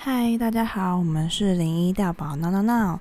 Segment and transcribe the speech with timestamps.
[0.00, 3.00] 嗨，大家好，我们是零一大宝闹闹闹。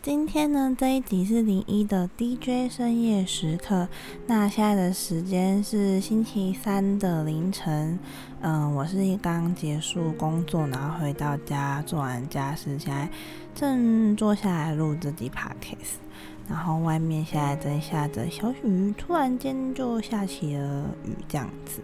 [0.00, 3.86] 今天呢，这一集是零一的 DJ 深夜时刻。
[4.26, 7.98] 那现在的时间是星期三的凌晨。
[8.40, 13.06] 嗯，我是刚结束工作，然后回到家做完家事，现在
[13.54, 16.07] 正坐下来录这集 podcast。
[16.48, 21.82] 然后外面现在正下着小雨，突然间就下起了雨，这样子。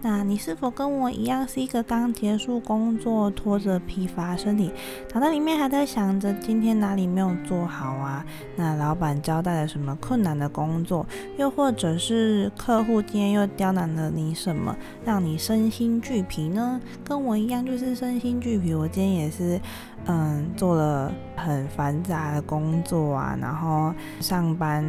[0.00, 4.70] 那你是否跟我一样，是一个刚结束工作，拖着疲乏身体，
[5.12, 8.24] 脑袋里面还在想着今天哪里没有做好啊？
[8.54, 11.04] 那老板交代了什么困难的工作，
[11.36, 16.80] 又或者是客户今天又刁难了你什么，让你身心俱疲呢？
[17.04, 18.72] 跟我一样，就是身心俱疲。
[18.72, 19.60] 我今天也是，
[20.06, 24.84] 嗯，做了很繁杂的工作啊，然后上班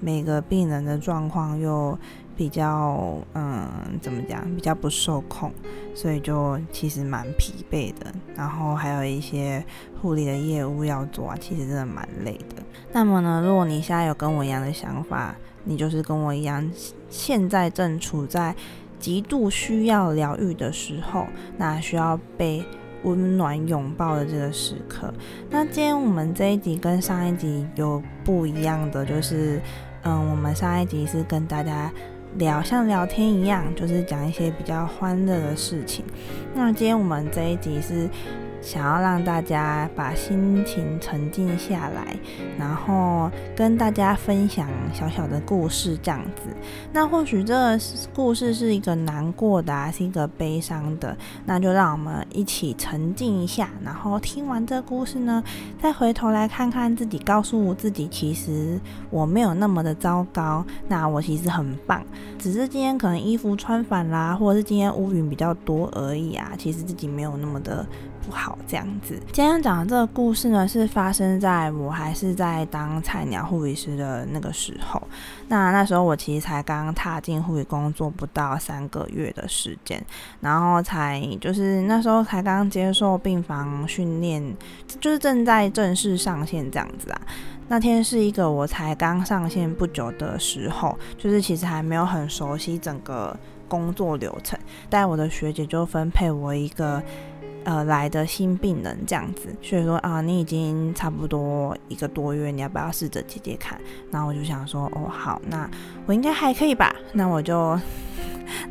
[0.00, 1.98] 每个病人的状况又。
[2.40, 3.68] 比较嗯，
[4.00, 4.42] 怎么讲？
[4.54, 5.52] 比较不受控，
[5.94, 8.10] 所以就其实蛮疲惫的。
[8.34, 9.62] 然后还有一些
[10.00, 12.62] 护理的业务要做啊，其实真的蛮累的。
[12.92, 16.66] 那么呢，如果你现在有跟我一样的想法，你就是跟我一样，
[17.10, 18.56] 现在正处在
[18.98, 21.26] 极度需要疗愈的时候，
[21.58, 22.64] 那需要被
[23.02, 25.12] 温暖拥抱的这个时刻。
[25.50, 29.60] 那今天我们这一集跟上一集有不一样的，就是
[30.04, 31.92] 嗯，我们上一集是跟大家。
[32.36, 36.04] 聊像聊天一样，就是讲一些比较欢乐的事情。
[36.54, 38.08] 那今天我们这一集是。
[38.60, 42.16] 想要让大家把心情沉静下来，
[42.58, 46.42] 然后跟大家分享小小的故事这样子。
[46.92, 47.80] 那或许这个
[48.14, 55.42] 故事是一个难过的，是一个悲伤的，那就让我们一起沉静一下，然后听完这故事呢，
[55.80, 58.78] 再回头来看看自己，告诉自己，其实
[59.10, 62.04] 我没有那么的糟糕，那我其实很棒，
[62.38, 67.86] 只是今天可能衣服穿反啦，或者是今天乌云比较多而已啊，其实自己没有那么的。
[68.26, 69.18] 不好这样子。
[69.32, 75.02] 今天讲的这个故事呢，是发生在我还是在当菜鸟护理师的那个时候。
[75.48, 80.00] 那那时候我其实才刚踏进护理工作不到三个月的时间，
[80.40, 84.56] 然后才就是那时候才刚接受病房训练，
[85.00, 87.20] 就是正在正式上线这样子啊。
[87.68, 93.36] 那天是一个我才刚上线不久的时候，就是其实还没有很熟悉整个
[93.68, 94.58] 工作流程，
[94.88, 97.02] 但我的学姐就分配我一个。
[97.64, 103.78] 呃，来的新病人这样子，所以说啊，你已经差不多一个多月，你要不要试着接接看？
[104.10, 105.68] 然后我就想说，哦，好，那
[106.06, 106.94] 我应该还可以吧？
[107.12, 107.78] 那我就，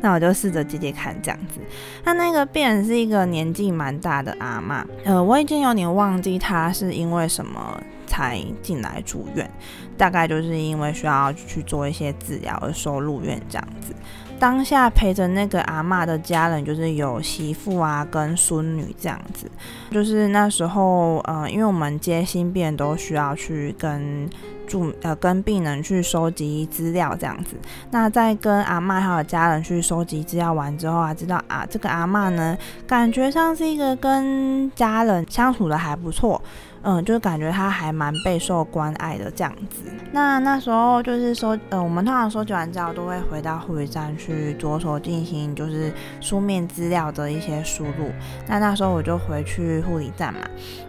[0.00, 1.60] 那我就试着接接看这样子。
[2.04, 9.48] 那那个病人是一个年纪蛮大的阿妈，呃，我已经有点忘记他是因为什么才进来住院，
[9.96, 13.94] 大概就是因为需要去做一些治疗而收入院这样子。
[14.40, 19.50] 当下陪着那个阿妈的家人，就是有媳妇啊跟孙女这样子。
[19.90, 24.28] 就是那时候，呃，因为我们接新病都需要去跟
[24.66, 27.54] 住呃跟病人去收集资料这样子。
[27.90, 36.40] 那在跟阿妈还有家人去收集资料完之后啊，知道啊这个阿妈呢，感觉上是一个跟家人相处的还不错。
[36.82, 39.90] 嗯，就是感觉他还蛮备受关爱的这样子。
[40.12, 48.10] 那那时候就是说，呃，我们通常收集完之后都会回到护理站去着手进行就是书面资料的一些输入。
[48.48, 50.40] 那那时候我就回去护理站嘛，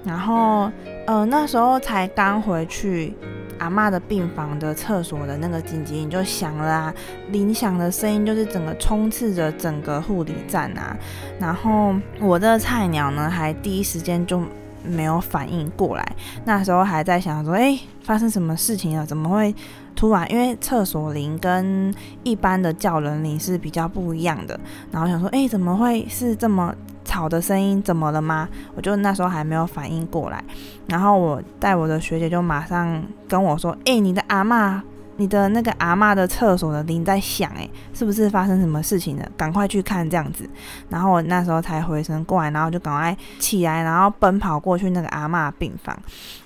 [0.03, 0.72] 然后
[1.06, 3.13] 呃那时候才刚回去，
[3.59, 6.94] 阿妈的病房的厕所的那个紧急铃就响了啊，
[7.30, 10.96] 铃响的声音就是整个充斥着整个护理站啊。
[11.38, 14.41] 然后我这个菜鸟呢，还第一时间就。
[14.84, 16.16] 没有反应过来，
[16.46, 19.06] 那时候还在想说，哎，发生什么事情了？
[19.06, 19.53] 怎么会
[19.96, 20.30] 突然？
[20.31, 21.94] 因为厕所铃跟
[22.24, 24.59] 一般的叫人铃是比较不一样的。
[24.92, 27.81] 然后想说，哎，怎么会是这么吵的声音？
[27.81, 28.47] 怎么了吗？
[28.75, 30.44] 我就那时候还没有反应过来。
[30.88, 34.83] 然后我带我的学姐就马上跟我说，哎，你的阿妈。
[35.21, 39.31] 你的那个阿妈的厕所的铃在响，诶，是不是发生什么事情了？
[39.38, 40.50] 赶快去看这样子。
[40.89, 45.95] 然后我那时候才回神过来，然后就赶快起来，然后奔跑过去那个阿妈病房。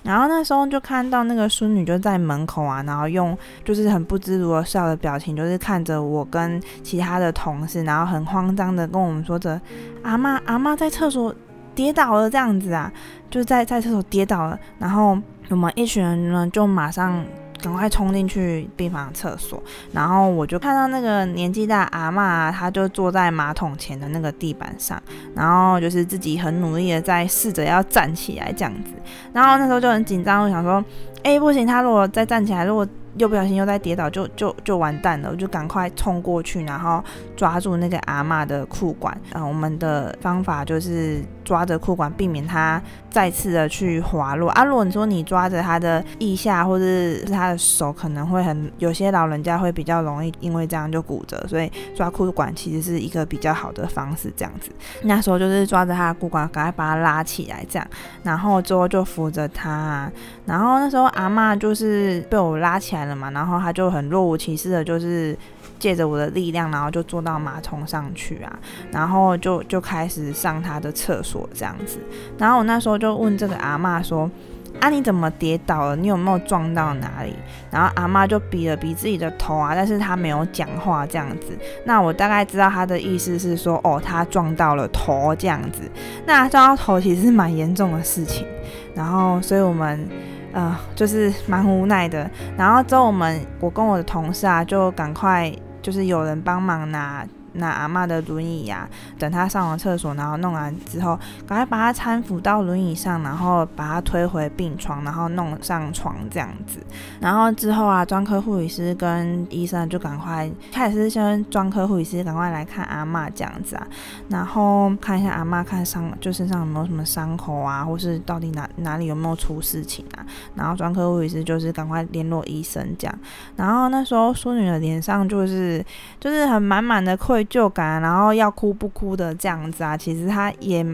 [0.02, 3.34] 然后那时候就看到那个孙女就在门口啊，然后用
[3.64, 9.58] 就是很不知如何笑的表情，就是看着我跟其他的同事，然后很慌张的跟我们说着
[10.04, 11.34] ：“阿妈，阿妈在厕所
[11.74, 12.92] 跌倒了，这样子啊，
[13.30, 15.18] 就在在厕所跌倒了。”然后
[15.48, 17.24] 我们一群人呢就马上。
[17.62, 19.62] 赶快冲进去病房厕所，
[19.92, 25.00] 然后我就看到那个年纪大阿妈，她就坐在马桶前的那个地板上，
[25.34, 28.92] 然后就是自己很努力的在试着要站起来这样子。
[29.32, 30.84] 然后那时候就很紧张，我想说，
[31.22, 32.86] 哎，不行，她如果再站起来，如果
[33.16, 37.02] 又不小心又再跌倒，就就就完蛋了，我就赶快冲过去，然后
[37.34, 39.18] 抓住那个阿嬷的裤管。
[39.32, 44.50] 嗯，我们的方法就是抓着裤管，避免它再次的去滑落。
[44.50, 54.32] 啊，如果你说你抓着他的腋下或者是他的手，可能会很有些老人家会比较容易因为这样就骨折，所以抓裤管其实是一个比较好的方式。
[54.36, 54.70] 这样子，
[55.02, 57.86] 那时候就是抓着他的裤管，赶快把他拉起来，这样，
[58.24, 60.10] 然后之后就扶着他，
[60.46, 65.38] 然后那时候阿嬷就是被我拉起来了嘛，然后他就很若无其事的，就是
[65.78, 68.58] 借着我的力量，然后就坐到马桶上去啊，
[68.90, 71.98] 然后就就开始上他的厕所这样子，
[72.38, 74.30] 然后我那时候就问这个阿嬷说。
[74.78, 74.90] 啊！
[74.90, 75.96] 你怎么跌倒了？
[75.96, 77.34] 你有没有撞到哪里？
[77.70, 81.56] 然后阿妈就比了比自己的头啊，但是她没有讲话这样子。
[81.86, 85.80] 那我大概知道她的意思是说，哦，她撞到了头这样子。
[86.26, 88.46] 那撞到头其实是蛮严重的事情。
[88.94, 90.06] 然后，所以我们
[90.52, 92.30] 呃就是蛮无奈的。
[92.54, 95.50] 然后之后我们我跟我的同事啊，就赶快
[95.86, 97.24] 就是有人帮忙拿。
[97.56, 98.88] 拿阿妈的轮椅呀，
[99.18, 106.80] 等她上完厕所，然后弄完之后，赶快把她搀扶到轮椅上，然后把她推回病床，然后弄上床这样子。
[107.20, 113.86] 然后之后啊，专科护理师跟医生就赶快，开始先专科护理师赶快来看阿妈这样子啊，
[114.28, 120.26] 然后看一下阿妈看伤，就身上有没有什么伤口啊，或是到底哪哪里有没有出事情啊。
[120.54, 123.18] 然后专科护理师就是赶快联络医生这样。
[123.56, 125.84] 然后那时候淑女的脸上就是
[126.20, 127.45] 就是很满满的愧。
[127.48, 130.84] 就感，然后要哭不哭的这样子啊，其实他也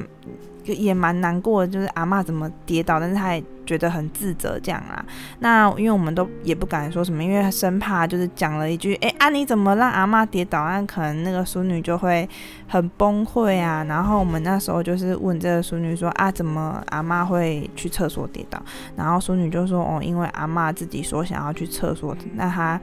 [0.64, 3.42] 也蛮难过的，就是阿妈怎么跌倒，但是他也。
[3.72, 5.02] 觉得很自责这样啊，
[5.38, 12.28] 那因为我们都也不敢说什么，因为生怕就是讲了一句，哎啊你怎么让阿妈跌倒，那可能那个淑女就会
[12.68, 13.82] 很崩溃啊。
[13.88, 18.60] 然后我们那时候就是问这个淑女说啊，怎么阿妈会去厕所跌倒？
[18.94, 22.78] 然后淑女就说哦，因为阿妈自己说想要去厕所，那她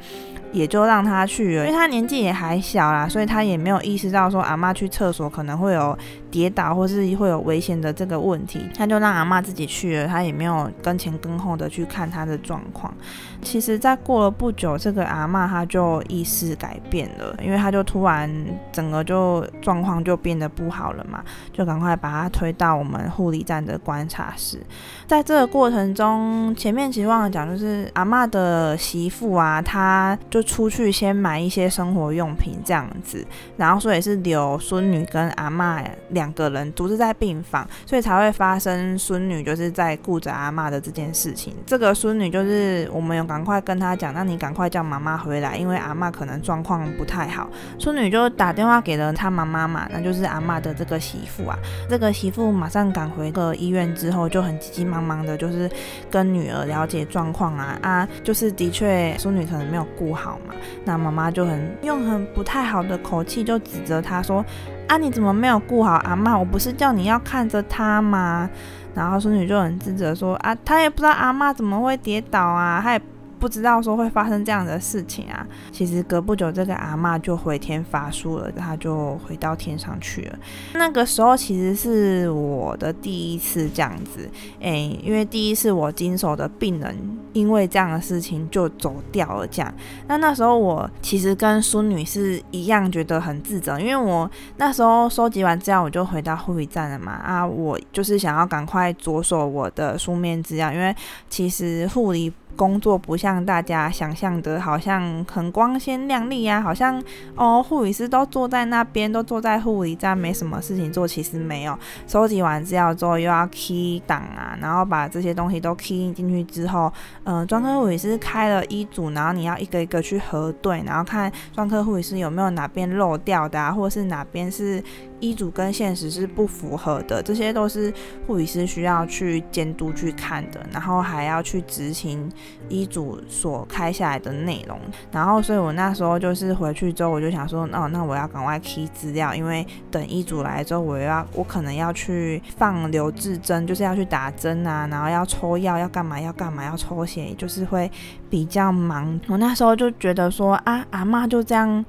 [0.52, 5.96] 也就让她去了，因为她年纪也还小啦，所以她也没有意识到说阿妈去厕所可能会有
[6.32, 10.70] 跌倒或是会有危险的这个问题，他就让阿妈自己去了，他也没有。
[10.82, 12.94] 跟前跟后的去看他的状况，
[13.42, 18.30] 其实，在过了不久，这个阿妈她就意识改变了，因为她就突然
[18.72, 24.60] 整个就状况就变得不好了嘛，就赶快把她推到我们护理站的观察室。
[25.06, 33.26] 在这个过程中，前面其实忘了讲，就是阿妈的媳妇啊，她就出去先买一些生活用品这样子，
[33.58, 35.82] 然后所以是留孙女跟阿妈
[36.20, 40.70] 两个人独自在病房，所以才会发生孙女就是在顾着阿妈。
[40.70, 47.50] 的这件事情，这个孙女就是我们有赶快跟她讲，那你赶快叫妈妈回来，因为阿妈可能状况不太好。
[47.80, 51.58] 孙女就打电话给了她妈妈嘛，那就是阿妈的这个媳妇啊。
[51.90, 55.68] 这个媳妇马上赶回个医院之后，就很急急忙忙的，就是
[56.12, 60.54] 跟女儿了解状况啊啊，就是的确孙女可能没有顾好嘛，
[60.86, 64.46] 那妈妈就很用很不太好的口气就指责她说
[64.90, 66.38] 啊，你怎么没有顾好阿妈？
[66.38, 68.50] 我不是叫你要看着她吗？
[68.96, 73.02] 然后孙女就很自责说啊，她也不知道阿妈怎么会跌倒啊，她也。
[73.40, 75.48] 不知道说会发生这样的事情啊！
[75.72, 80.38] 其实隔不久，这个阿妈就回天乏术了，她就回到天上去了。
[80.74, 86.96] 那个时候其实是我的第一次这样子，诶，因为第一次我经手的病人
[87.32, 89.48] 因为这样的事情就走掉了。
[89.48, 89.74] 这样，
[90.08, 97.14] 那那时候我其实跟孙女是一样，觉得很自责，因为我那时候收集完资料，我就回到护理站了嘛。
[97.14, 100.94] 啊，我就是想要赶快着手我的书面资料，因为
[101.30, 102.34] 其实护理。
[102.60, 107.02] 工作不像大家想象的，好像很光鲜亮丽呀，好像
[107.38, 111.08] 哦，护理师都坐在那边，都坐在护理站，没什么事情做。
[111.08, 116.92] 其实没有，收集完资料之后又要 key 档啊，然后把这些东西都 key 进去之后，
[117.24, 124.84] 嗯，专科护理师开了医嘱，然后你要一个一个去核对，然后看专科护理师有没有哪边漏掉的啊，或者是哪边是。
[125.20, 127.94] 医嘱跟现实是不符合的，这些都是
[128.26, 132.30] 护理师需要去监督去看的，然后还要去执行
[132.68, 134.80] 医嘱所开下来的内容。
[135.12, 147.92] 然后，所以我那时候就是回去之后，我就想说，哦，那我要赶快记资料，因为等医嘱来之后，我要我可能要去放留置针，就是要去打针啊，然后要抽药，要干嘛要干嘛，要抽血，就是会
[148.30, 149.20] 比较忙。
[149.28, 151.84] 我那时候就觉得说，啊，阿妈就这样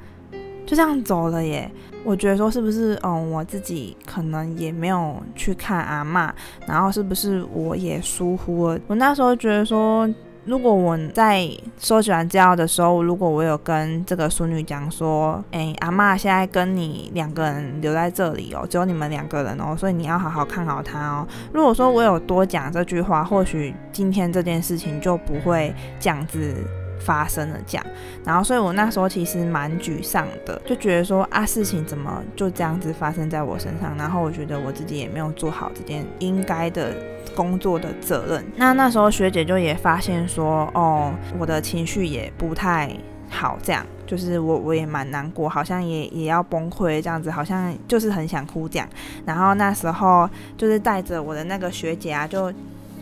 [0.70, 1.68] 就这样走了耶。
[2.04, 6.32] 我觉得说是不是，嗯，我自己可能也没有去看阿妈，
[6.64, 8.78] 然后是不是我也疏忽了？
[8.86, 10.08] 我那时候觉得说，
[10.44, 21.26] 如果我在收集完资料的时候，如果我有跟这个淑女讲说，哎，阿妈现在跟你两个人留在这里哦，只有你们两个人哦，所以你要好好看好她哦。
[21.52, 26.54] 如果说我有多讲这句话，或许今天这件事情就不会这样子。
[27.00, 27.86] 发生了这样。
[28.24, 33.96] 然后，所以我那时候其实蛮沮丧的，就觉得说啊，事情怎么就这样子发生在我身上？
[33.96, 36.94] 然后我觉得我自己也没有做好这件应该的
[37.34, 38.44] 工作的责任。
[38.56, 42.94] 那那时候学姐就也发现说，哦，我的情绪也不太
[43.28, 48.88] 好，这样就是我我也蛮难过，好像也也要崩溃这样子，好像就是很想哭这样。
[49.24, 52.52] 然后那时候就是带着我的那个学姐啊，就。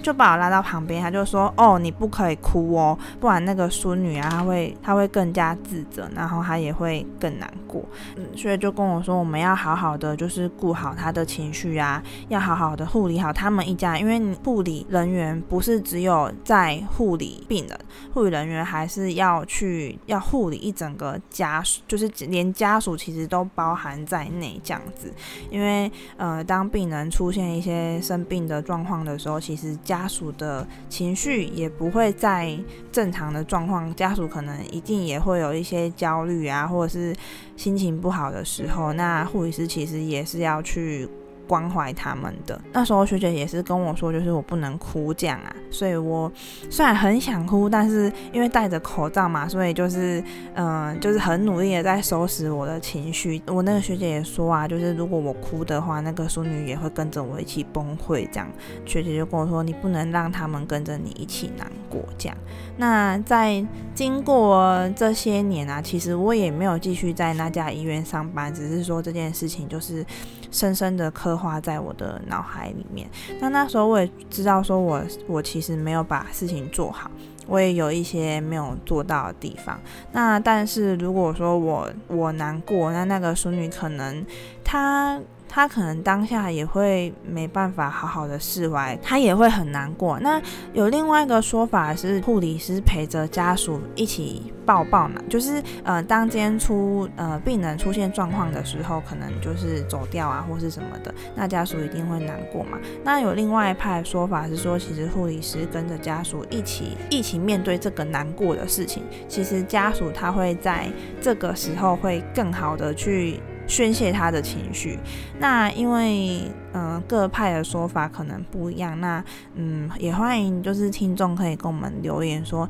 [0.08, 7.84] 就把我拉到旁边，他就说：“哦，你不可以哭哦，不然那个孙女啊，她会她会更加自责，然后她也会更难过。
[8.16, 17.78] 嗯，所以就跟我说，我们要好好的，就是顾好她的情绪啊，要好好的护理好他们一家，因为护理人员不是只有在护理病人，
[18.14, 25.12] 护理人员还是要去要护理一整个家，就是连家属其实都包含在内这样子。
[25.50, 32.56] 因为呃，当病人出现一些生病的状况的时候，其实家家属的情绪也不会在
[32.92, 37.12] 正常的状况，家属可能一定也会有一些焦虑啊，或者是
[37.56, 41.08] 心情不好的时候，那护理师其实也是要去。
[41.48, 45.56] 关怀他们的那时候，学姐也是跟我说，就是我不能哭这样啊。
[45.70, 46.30] 所以我
[46.70, 50.22] 虽然很想哭，但是因为戴着口罩嘛，所以就是
[50.54, 53.40] 嗯，就是很努力的在收拾我的情绪。
[53.46, 58.46] 我那个学姐也说啊，就是如果我哭的话，那个淑女也会跟着我一起崩溃这样。
[58.84, 62.36] 学姐就跟我说，你不能让他们跟着你一起难过这样。
[62.76, 63.64] 那在
[63.94, 70.04] 经过这些年啊，其实我也没有继续在那家医院上班，只是说这件事情就是
[70.50, 73.08] 深深的刻画在我的脑海里面。
[73.40, 77.10] 那那时候我也知道，说我我其实没有把事情做好，
[77.46, 79.78] 我也有一些没有做到的地方。
[80.12, 84.24] 那但是如果说我我难过，那那个淑女可能
[84.64, 85.20] 她。
[85.48, 90.18] 他可能当下也会没办法好好的释怀，他也会很难过。
[90.20, 90.40] 那
[90.72, 102.78] 有另外一个说法是，护理师陪着家属一起抱抱嘛，就是呃，当今天出呃病人出现状况的时候，可能就是走掉啊或是什么的，那家属一定会难过嘛。
[103.02, 110.88] 那有另外一派说法是说，其实护理师跟着家属一起一起面对这个难过的事情，其实家属他会在
[111.20, 113.40] 这个时候会更好的去。
[113.68, 114.98] 宣泄他的情绪，
[115.38, 119.22] 那因为嗯各派的说法可能不一样，那
[119.54, 122.66] 嗯也欢迎就是听众可以跟我们留言说，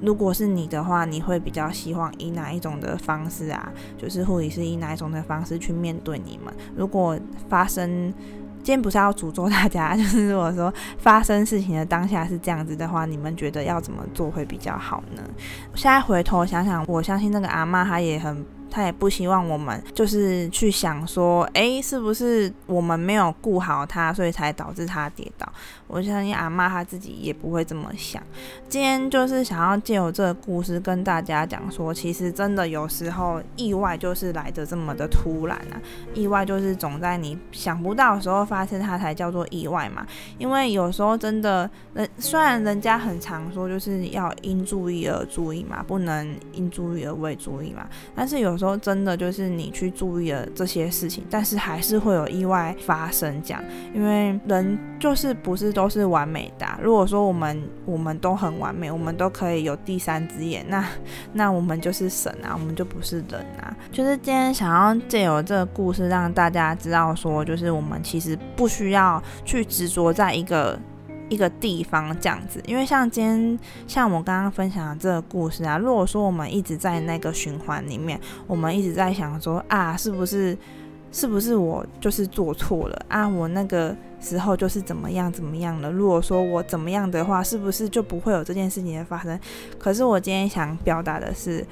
[0.00, 3.72] 如果是你的话，你会比较希望以哪一种的方式啊？
[3.96, 6.52] 就是护理师以哪一种的方式去面对你们？
[6.74, 7.16] 如果
[7.48, 8.12] 发生
[8.62, 15.22] 今天不是要诅咒大家， 就是如果说发生事情的当下是这样子的话，你们觉得要怎么做会比较好呢？
[15.76, 18.44] 现在回头想想，我相信那个阿妈她也很。
[18.70, 25.50] 他也不希望我们就是去想说，哎，是不是我们没有顾好他，所以才导致他跌倒？
[25.88, 28.22] 我相信阿妈她自己也不会这么想。
[28.68, 35.82] 今天就是想要借由这个故事跟大家讲说，其实真的有时候意外就是来的这么的突然啊！
[36.14, 40.06] 意外就是总在你想不到的时候发生，它才叫做意外嘛。
[40.38, 47.84] 因为有时候真的，人虽然人家很常说就是要因注意而注意嘛，不能因注意而未注意嘛，
[48.14, 48.59] 但是有。
[48.60, 53.42] 说真的，就是你去注意了这些事情，但是还是会有意外发生。
[53.42, 53.64] 这样，
[53.94, 56.66] 因为人就是不是都是完美的。
[56.82, 60.86] 如果说我们我们都很完美，我们都可以有第三只眼，那
[61.32, 63.74] 那我们就是神啊，我们就不是人啊。
[63.90, 70.78] 就是今天想要借由这个故事让大家知道，说就是我们其实不需要去执着在一个。
[71.30, 80.58] 一个地方这样子，因为像今天像我刚刚分享的这个故事啊，如果说我们一直在那个循环里面，我们一直在想说啊，是不是
[81.12, 83.26] 是不是我就是做错了啊？
[83.26, 85.90] 我那个时候就是怎么样怎么样了？
[85.90, 89.38] 如果说我怎么样的话，是不是就不会有这件事情的发生？
[89.78, 91.64] 可是我今天想表达的是，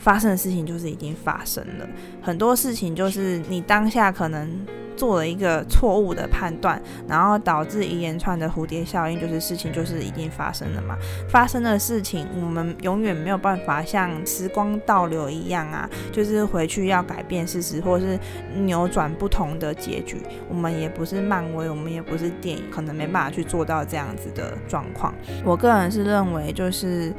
[0.00, 1.88] 发生的事情就是已经发生了，
[2.20, 4.50] 很多事情就是你当下可能。
[4.96, 6.78] 做了一个错误的判断，
[7.08, 10.94] 然后导致一连串的蝴蝶效应，就是事情就是已经发生了嘛。
[11.26, 18.18] 发生的事情，我们永远没有办法像时光倒流一样啊，就是回去要改变事实，或是
[18.54, 20.20] 扭转不同的结局。
[20.50, 25.14] 我们也不是漫威，我们也不是电影，可能没办法去做到这样子的状况。
[25.46, 27.10] 我个人是认为，就是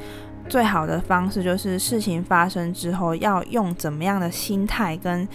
[0.52, 5.26] 最好的方式，就是事情发生之后，要用怎么样的心态跟。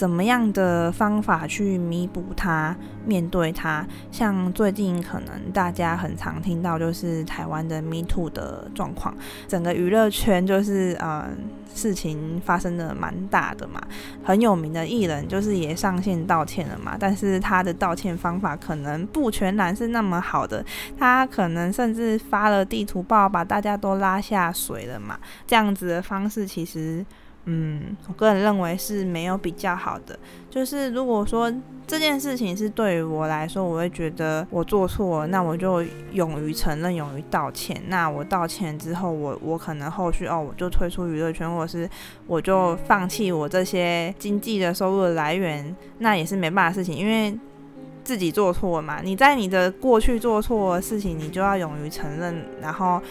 [0.00, 3.86] 怎么样的方法去弥补它、面对它。
[4.10, 9.14] 像最近可能大家很常听到，就是台湾的 Me Too 的状况，
[9.46, 11.28] 整个娱乐圈就是呃
[11.74, 13.78] 事情发生的蛮大的嘛。
[14.24, 20.64] 很有名的艺人就是也上线道歉了嘛，但是他的道歉方法可能不全然是那么好的，
[20.98, 25.18] 他可能甚至发了地图报，把大家都拉下水了嘛。
[25.46, 27.04] 这样子的方式其实。
[27.52, 30.16] 嗯，我个人认为是没有比较好的。
[30.48, 31.52] 就是如果说
[31.84, 37.82] 这件事情是对于我来说，我会觉得我做错了，那我就勇于承认，勇于道歉。
[37.88, 41.90] 那我道歉之后，我我可能后续哦，我就退出娱乐圈，或者是
[42.28, 47.36] 我就放弃我这些经济的收入的来源，那也是没办法的事情，因为
[48.04, 49.00] 自己做错了嘛。
[49.02, 53.02] 你在你的过去做错的事情，你就要勇于承认，然后。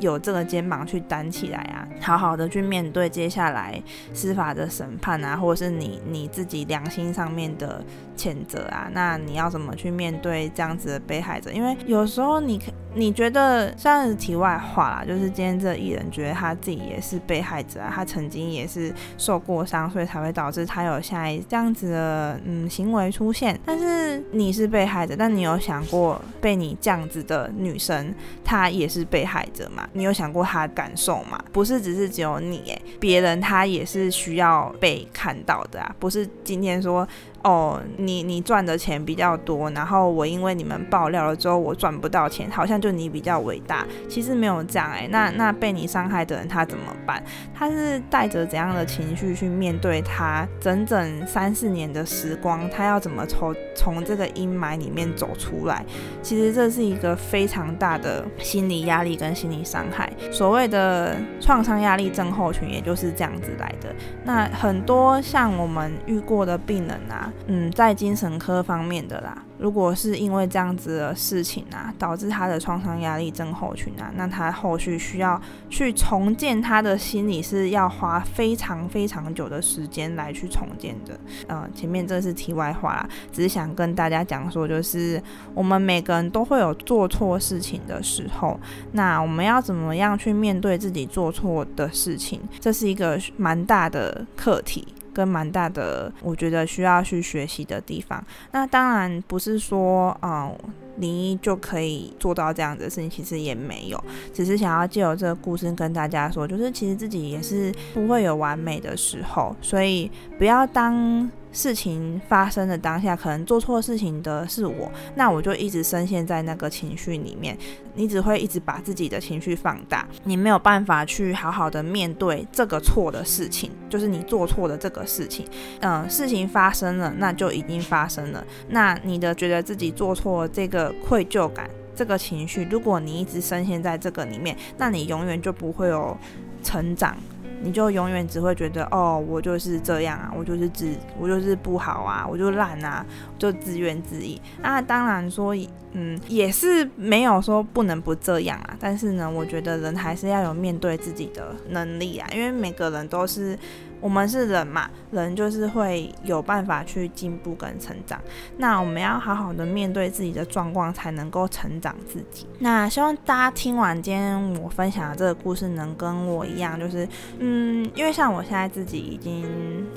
[0.00, 7.84] 有这个肩膀去担起来啊，好好的去面对接下来司法的审判啊，或者是你你自己良心上面的
[8.16, 11.50] 谴责啊，那你要怎么去面对这样子的被害者？
[11.52, 12.60] 因为有时候你
[12.94, 23.58] 你觉得像是题外话啦，就是今天这艺人觉得他自己也是被害者啊，他曾经也是受过伤，所以才会导致他有现在这样子的嗯行为出现。
[23.64, 29.85] 但是你是被害者，但你有想过被你这样子的女生，她也是被害者吗？
[29.92, 31.42] 你有想过他的感受吗？
[31.52, 35.94] 不是只是只有你诶，别人他也是需要被看到的啊！
[35.98, 37.06] 不是今天说。
[37.46, 43.86] 哦，你你赚的钱比较多，然后我因为你们爆料了之后，我赚不到钱，好像就你比较伟大。
[44.08, 47.22] 其实没有这样哎，那那被你伤害的人他怎么办？
[47.54, 52.68] 他是带着怎样的情绪去面对他整整三四年的时光？
[52.68, 55.86] 他要怎么从从这个阴霾里面走出来？
[56.22, 60.12] 其实这是一个非常大的心理压力跟心理伤害。
[60.32, 63.94] 所谓的创伤压力症候群，也就是这样子来的。
[64.24, 67.32] 那很多像我们遇过的病人啊。
[67.48, 69.42] 嗯，在精神科方面的啦。
[69.58, 75.40] 如果是因为这样子的事情啊，导致他的创伤压力症候群啊，那他后续需要
[75.70, 81.18] 去重建他的心理，是要花非常非常久的时间来去重建的。
[81.46, 85.22] 呃，前面这是题外话啦，只是想跟大家讲说，就是
[85.54, 88.60] 我们每个人都会有做错事情的时候，
[88.92, 94.86] 那我们要怎么样去面对自己做错的事情，这是一个蛮大的课题。
[95.16, 98.22] 跟蛮大的，我觉得需要去学习的地方。
[98.52, 100.54] 那当然不是说，嗯，
[100.96, 111.30] 林一就可以做到这样子的事情，其实也没有，只是想要借由这个故事跟大家说，就是其实自己也是不会有完美的时候，所以不要当。
[111.52, 117.56] 事情发生的当下，可能做错事情的是我，那我就一直深陷在那个情绪里面，
[117.94, 125.46] 你只会一直把自己的情绪放大，你没有办法去好好的面对这个错的事情，就是你做错的这个事情。
[125.80, 128.44] 嗯，事情发生了，那就已经发生了。
[128.68, 136.16] 那你的觉得自己做错这个愧疚感，这个情绪，如果你一直深陷在这个里面，那你永远就不会有
[136.62, 137.16] 成长。
[137.62, 143.04] 你就永远只会觉得哦，我就是这样啊，我就是自，我就是不好啊，我就烂啊，
[143.38, 144.38] 就自怨自艾。
[144.60, 145.56] 那当然说，
[145.92, 148.76] 嗯，也是没有说不能不这样啊。
[148.78, 153.58] 但是呢，我觉得人还是要有面对自己的能力啊，因为每个人都是。
[154.00, 158.20] 我们是人嘛，人就是会有办法去进步跟成长。
[158.58, 162.46] 那我们要好好的面对自己的状况，才能够成长自己。
[162.58, 169.46] 那希望大家听完今天我分享的这个故事，能跟我一样，就是嗯，因为像我现在自己已经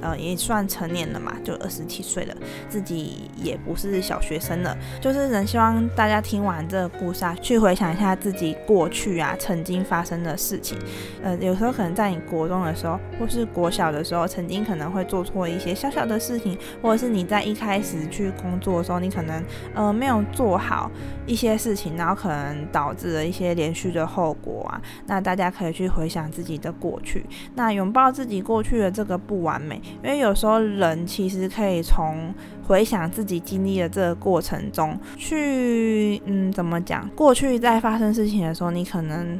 [0.02, 2.36] 呃也算成年了嘛，就二十七岁了，
[2.70, 4.76] 自己也不是小学生了。
[5.02, 10.80] 就是人希望大家听完这个故事啊，去回想一下自己过去啊曾经发生的事情。
[11.22, 13.88] 呃，有时候可能在你国中的时候，或是国小。
[13.91, 20.89] 的时候，曾经可能会做错一些小小的事情，或者是你在一开始去工作的时候，你可能呃没有做好
[21.25, 24.82] 一些事情，然后可能导致了一些连续的后果啊。
[25.08, 27.25] 那大家可以去回想自己的过去，
[27.56, 32.34] 那拥抱自己过去的这个不完美，因为有时候人其实可以从
[32.67, 37.10] 回想自己经历的这个过程中去，嗯，怎么讲？
[37.15, 39.39] 过去在发生事情的时候，你可能。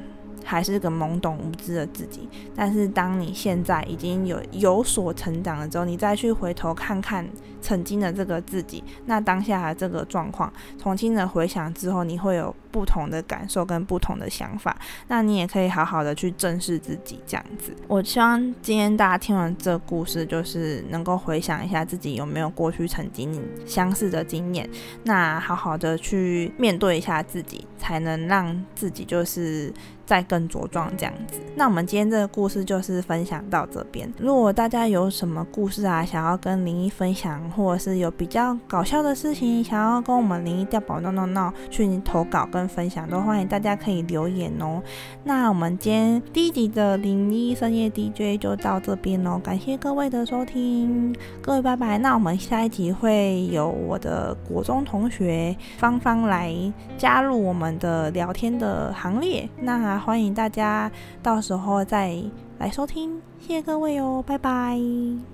[0.50, 7.24] 还是个懵懂无知的自己，但是当你现在已经有有所成长了之后，你再去回头看看
[7.62, 14.76] 曾经的这个自己，那当下的这个状况，重新的回想之后，你会有不同的感受跟不同的想法。
[15.08, 17.76] 那你也可以好好的去正视自己，这样子。
[17.88, 24.70] 我希望今天大家听完这故事，就是能够回想一下自己有没有过去曾经相似的经验，
[25.04, 29.74] 那好好的去面对一下自己，才能让自己就是。
[30.10, 31.40] 再更茁壮这样子。
[31.56, 34.12] 那我们今天这个故事就是分享到这边。
[34.18, 44.82] 如果大家有什么故事啊，想要跟林一分享，或者是有比较搞笑的事情，想要跟我们林一调宝闹闹闹去投稿跟分享，都欢迎大家可以留言哦。
[45.24, 51.98] 那我们今天第一集的灵异深夜 DJ 就到这边喽，感谢各位的收听，各位拜拜。
[51.98, 56.54] 那我们下一集会有我的国中同学芳芳来
[56.98, 60.00] 加入我们的聊天的行列，那。
[60.00, 60.90] 欢迎大家
[61.22, 62.16] 到时候再
[62.58, 64.80] 来收听，谢谢各位哦，拜拜。